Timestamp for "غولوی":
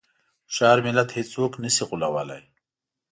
1.89-2.43